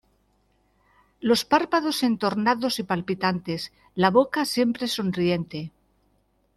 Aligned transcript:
los 1.19 1.45
párpados 1.45 2.01
entornados 2.01 2.79
y 2.79 2.83
palpitantes, 2.83 3.71
la 3.95 4.09
boca 4.09 4.45
siempre 4.45 4.87
sonriente 4.87 5.71